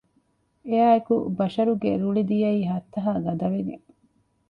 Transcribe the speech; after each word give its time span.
އެއާއެކު 0.69 1.15
ބަޝަރުގެ 1.37 1.91
ރުޅި 2.01 2.23
ދިޔައީ 2.29 2.61
ހައްތަހާ 2.71 3.11
ގަދަވެގެން 3.25 3.85